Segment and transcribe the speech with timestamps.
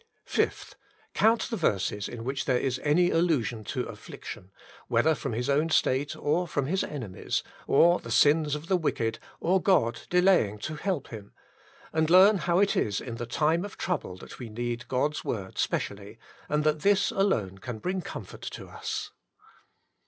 [0.27, 0.73] ''5th.
[1.13, 4.49] Count the verses in which there is any allusion to affliction,
[4.87, 9.19] whether from his own state or from his enemies, or the sins of the wicked
[9.39, 11.33] or God delaying" to help him";
[11.93, 15.59] and learn how it is in the time of trouble that we need God's Word
[15.59, 16.17] specially,
[16.49, 19.11] and that this alone can bring comfort to us.